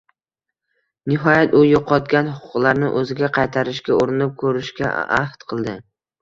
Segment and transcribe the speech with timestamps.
[1.11, 5.79] Nihoyat u yo`qotgan huquqlarini o`ziga qaytarishga urinib ko`rishga ahd qildi